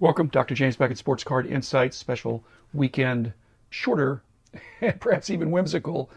[0.00, 0.54] Welcome, Dr.
[0.54, 3.34] James Beckett Sports Card Insights special weekend,
[3.68, 4.22] shorter
[4.80, 6.10] and perhaps even whimsical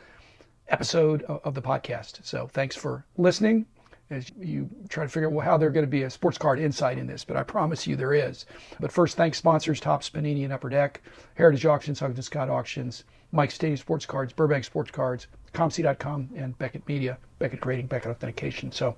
[0.70, 2.24] episode of the podcast.
[2.24, 3.66] So thanks for listening
[4.10, 6.98] as you try to figure out how there's going to be a sports card insight
[6.98, 8.46] in this, but I promise you there is.
[8.80, 11.02] But first, thanks sponsors Topps Panini and Upper Deck,
[11.34, 13.04] Heritage Auctions, Huggins Scott Auctions,
[13.34, 18.72] Mike Stadium Sports Cards, Burbank Sports Cards, COMC.com, and Beckett Media, Beckett Grading, Beckett Authentication.
[18.72, 18.96] So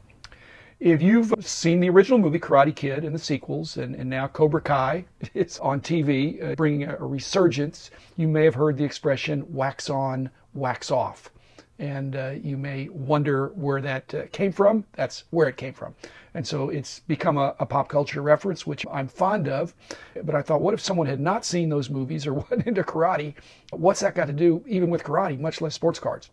[0.79, 4.61] if you've seen the original movie Karate Kid and the sequels, and, and now Cobra
[4.61, 9.45] Kai is on TV, uh, bringing a, a resurgence, you may have heard the expression
[9.53, 11.31] wax on, wax off.
[11.77, 14.85] And uh, you may wonder where that uh, came from.
[14.93, 15.93] That's where it came from.
[16.33, 19.73] And so it's become a, a, pop culture reference, which I'm fond of.
[20.23, 23.35] But I thought, what if someone had not seen those movies or went into karate?
[23.71, 26.29] What's that got to do even with karate, much less sports cards?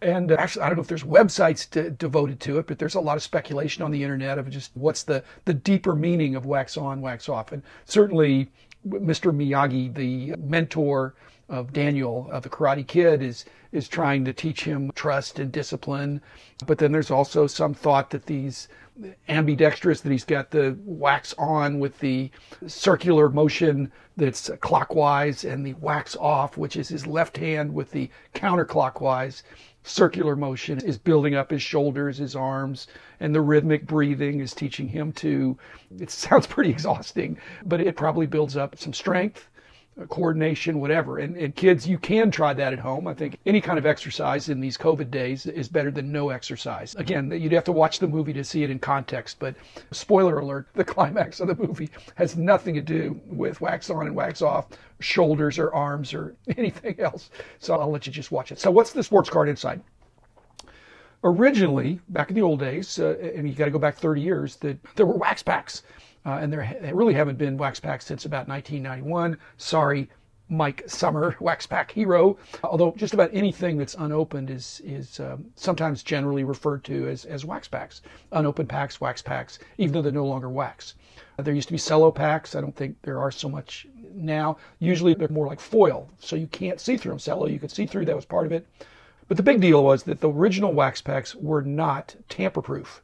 [0.00, 2.94] And uh, actually, I don't know if there's websites to, devoted to it, but there's
[2.94, 6.46] a lot of speculation on the internet of just what's the, the deeper meaning of
[6.46, 7.52] wax on, wax off.
[7.52, 8.48] And certainly,
[8.86, 9.34] Mr.
[9.34, 11.14] Miyagi, the mentor
[11.48, 16.20] of Daniel of the Karate Kid, is is trying to teach him trust and discipline.
[16.66, 18.68] But then there's also some thought that these
[19.28, 22.30] ambidextrous that he's got the wax on with the
[22.66, 28.10] circular motion that's clockwise and the wax off, which is his left hand with the
[28.34, 29.42] counterclockwise
[29.84, 32.88] circular motion is building up his shoulders, his arms,
[33.20, 35.56] and the rhythmic breathing is teaching him to.
[35.98, 39.48] It sounds pretty exhausting, but it probably builds up some strength
[40.06, 41.18] coordination, whatever.
[41.18, 43.06] And, and kids, you can try that at home.
[43.06, 46.94] I think any kind of exercise in these COVID days is better than no exercise.
[46.96, 49.54] Again, you'd have to watch the movie to see it in context, but
[49.90, 54.14] spoiler alert, the climax of the movie has nothing to do with wax on and
[54.14, 54.68] wax off,
[55.00, 57.30] shoulders or arms or anything else.
[57.58, 58.60] So I'll let you just watch it.
[58.60, 59.80] So what's the sports card inside?
[61.24, 64.54] Originally, back in the old days, uh, and you got to go back 30 years,
[64.56, 65.82] that there were wax packs
[66.28, 69.38] uh, and there, there really haven't been wax packs since about 1991.
[69.56, 70.10] Sorry,
[70.50, 72.36] Mike Summer, Wax Pack Hero.
[72.62, 77.46] Although just about anything that's unopened is is um, sometimes generally referred to as, as
[77.46, 78.02] wax packs.
[78.32, 80.96] Unopened packs, wax packs, even though they're no longer wax.
[81.38, 82.54] Uh, there used to be cello packs.
[82.54, 84.58] I don't think there are so much now.
[84.80, 87.18] Usually they're more like foil, so you can't see through them.
[87.18, 88.04] Cello, you could see through.
[88.04, 88.66] That was part of it.
[89.28, 93.02] But the big deal was that the original wax packs were not tamper proof.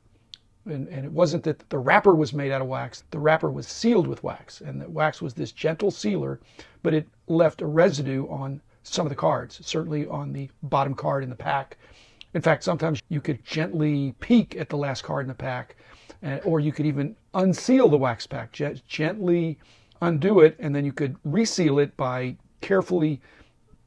[0.67, 3.67] And, and, it wasn't that the wrapper was made out of wax, the wrapper was
[3.67, 4.61] sealed with wax.
[4.61, 6.41] And the wax was this gentle sealer,
[6.83, 11.23] but it left a residue on some of the cards, certainly on the bottom card
[11.23, 11.77] in the pack.
[12.35, 15.77] In fact, sometimes you could gently peek at the last card in the pack,
[16.45, 19.59] or you could even unseal the wax pack, gently
[20.03, 23.21] undo it, and then you could reseal it by carefully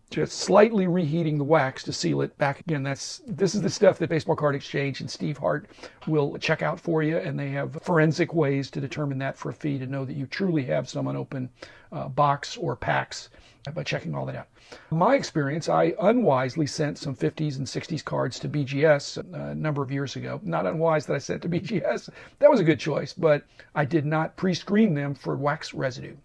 [0.09, 2.84] just slightly reheating the wax to seal it back again.
[2.84, 5.69] That's this is the stuff that Baseball Card Exchange and Steve Hart
[6.07, 9.53] will check out for you, and they have forensic ways to determine that for a
[9.53, 11.50] fee to know that you truly have some unopened
[11.91, 13.29] uh, box or packs
[13.73, 14.47] by checking all that out.
[14.91, 19.91] My experience, I unwisely sent some 50s and 60s cards to BGS a number of
[19.91, 20.39] years ago.
[20.44, 22.09] Not unwise that I sent to BGS.
[22.39, 23.44] That was a good choice, but
[23.75, 26.16] I did not pre-screen them for wax residue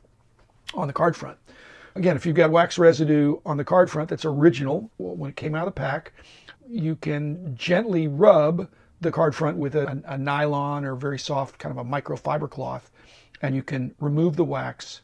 [0.75, 1.39] on the card front.
[1.95, 5.55] Again, if you've got wax residue on the card front that's original when it came
[5.55, 6.13] out of the pack,
[6.69, 8.69] you can gently rub
[9.03, 12.91] the card front with a, a nylon or very soft kind of a microfiber cloth,
[13.43, 15.03] and you can remove the wax.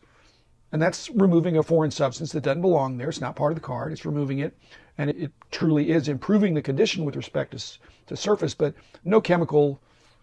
[0.72, 3.08] And that's removing a foreign substance that doesn't belong there.
[3.08, 3.92] It's not part of the card.
[3.92, 4.56] It's removing it.
[4.96, 9.20] And it, it truly is improving the condition with respect to, to surface, but no
[9.20, 9.80] chemical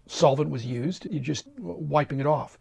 [0.07, 1.07] solvent was used.
[1.09, 2.57] You're just wiping it off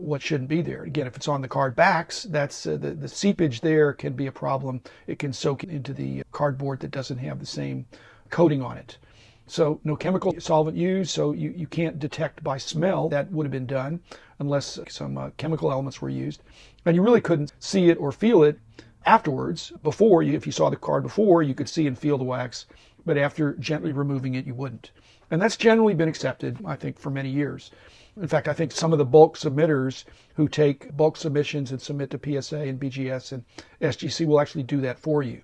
[0.00, 0.82] what shouldn't be there.
[0.82, 4.26] Again, if it's on the card backs, that's uh, the, the seepage there can be
[4.26, 4.80] a problem.
[5.06, 7.86] It can soak into the cardboard that doesn't have the same
[8.30, 8.98] coating on it.
[9.46, 13.08] So no chemical solvent used, so you, you can't detect by smell.
[13.08, 14.00] That would have been done
[14.40, 16.42] unless some uh, chemical elements were used.
[16.84, 18.58] And you really couldn't see it or feel it
[19.04, 19.72] afterwards.
[19.82, 22.66] Before, you, if you saw the card before, you could see and feel the wax,
[23.04, 24.90] but after gently removing it, you wouldn't.
[25.30, 27.70] And that's generally been accepted, I think, for many years.
[28.16, 30.04] In fact, I think some of the bulk submitters
[30.34, 33.44] who take bulk submissions and submit to PSA and BGS and
[33.80, 35.42] SGC will actually do that for you.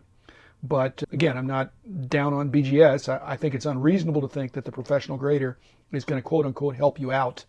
[0.62, 1.72] But again, I'm not
[2.08, 3.08] down on BGS.
[3.08, 5.58] I, think it's unreasonable to think that the professional grader
[5.90, 7.44] is going to quote unquote help you out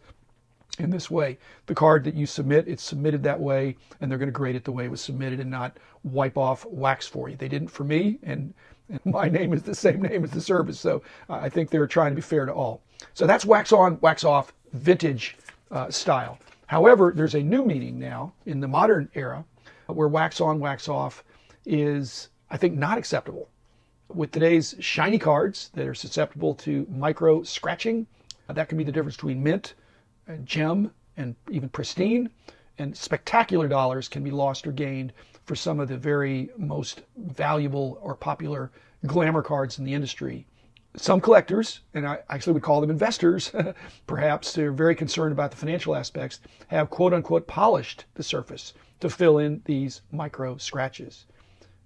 [0.79, 1.37] in this way.
[1.67, 4.63] The card that you submit, it's submitted that way, and they're going to grade it
[4.63, 7.35] the way it was submitted and not wipe off wax for you.
[7.35, 8.53] They didn't for me, and,
[8.89, 10.79] and my name is the same name as the service.
[10.79, 12.81] So I think they're trying to be fair to all.
[13.13, 15.37] So that's wax on, wax off vintage
[15.71, 16.39] uh, style.
[16.67, 19.45] However, there's a new meaning now in the modern era
[19.87, 21.23] where wax on, wax off
[21.65, 23.49] is, I think, not acceptable.
[24.07, 28.07] With today's shiny cards that are susceptible to micro scratching,
[28.47, 29.73] that can be the difference between mint,
[30.43, 32.29] gem, and even pristine.
[32.77, 35.13] and spectacular dollars can be lost or gained
[35.45, 38.71] for some of the very most valuable or popular
[39.05, 40.47] glamour cards in the industry.
[40.95, 43.51] Some collectors, and I actually would call them investors,
[44.07, 49.09] perhaps they're very concerned about the financial aspects, have quote unquote polished the surface to
[49.09, 51.25] fill in these micro scratches.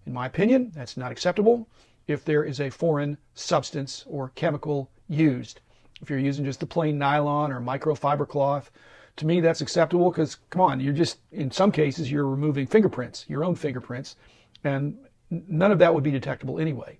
[0.05, 1.67] In my opinion, that's not acceptable
[2.07, 5.59] if there is a foreign substance or chemical used.
[6.01, 8.71] If you're using just the plain nylon or microfiber cloth,
[9.17, 13.25] to me that's acceptable because come on, you're just in some cases you're removing fingerprints,
[13.27, 14.15] your own fingerprints,
[14.63, 14.97] and
[15.29, 16.97] none of that would be detectable anyway.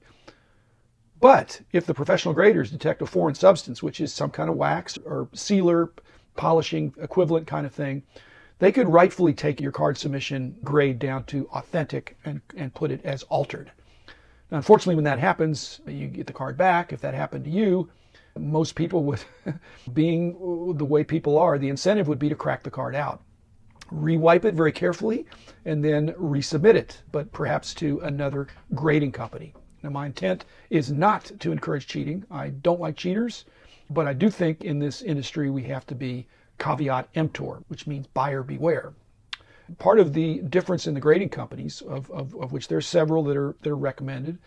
[1.19, 4.97] But if the professional graders detect a foreign substance, which is some kind of wax
[5.05, 5.91] or sealer,
[6.35, 8.03] polishing equivalent kind of thing,
[8.59, 13.03] they could rightfully take your card submission grade down to authentic and, and put it
[13.03, 13.71] as altered.
[14.51, 16.93] Now, unfortunately, when that happens, you get the card back.
[16.93, 17.89] If that happened to you,
[18.39, 19.23] most people would,
[19.93, 23.21] being the way people are, the incentive would be to crack the card out,
[23.91, 25.25] rewipe it very carefully,
[25.65, 29.53] and then resubmit it, but perhaps to another grading company.
[29.83, 32.25] Now, my intent is not to encourage cheating.
[32.31, 33.45] I don't like cheaters,
[33.89, 38.07] but I do think in this industry we have to be caveat emptor, which means
[38.07, 38.93] buyer beware.
[39.77, 43.37] Part of the difference in the grading companies, of, of, of which there's several that
[43.37, 44.39] are that are recommended,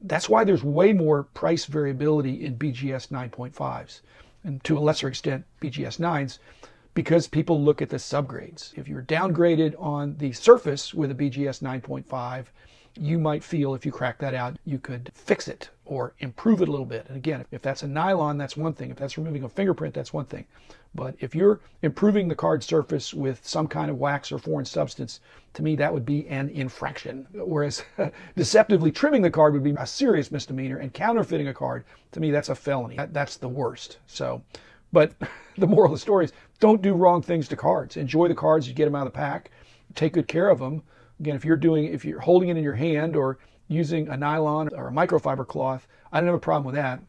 [0.00, 4.00] that's why there's way more price variability in BGS 9.5s
[4.44, 6.38] and to a lesser extent BGS 9s
[6.94, 8.76] because people look at the subgrades.
[8.76, 12.46] If you're downgraded on the surface with a BGS 9.5,
[12.96, 16.68] you might feel if you crack that out, you could fix it or improve it
[16.68, 17.06] a little bit.
[17.08, 18.90] And again, if that's a nylon, that's one thing.
[18.90, 20.46] If that's removing a fingerprint, that's one thing.
[20.94, 25.20] But if you're improving the card surface with some kind of wax or foreign substance,
[25.54, 27.26] to me that would be an infraction.
[27.32, 27.84] Whereas
[28.36, 32.32] deceptively trimming the card would be a serious misdemeanor, and counterfeiting a card, to me,
[32.32, 32.96] that's a felony.
[32.96, 33.98] That, that's the worst.
[34.08, 34.42] So,
[34.92, 35.12] but
[35.58, 37.96] the moral of the story is don't do wrong things to cards.
[37.96, 39.52] Enjoy the cards, you get them out of the pack,
[39.94, 40.82] take good care of them.
[41.20, 43.38] Again, if you're doing, if you're holding it in your hand or
[43.68, 47.00] using a nylon or a microfiber cloth, I don't have a problem with that.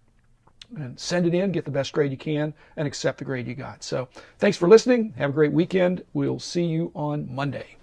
[0.75, 3.55] And send it in, get the best grade you can, and accept the grade you
[3.55, 3.83] got.
[3.83, 5.13] So thanks for listening.
[5.17, 6.03] Have a great weekend.
[6.13, 7.77] We'll see you on Monday.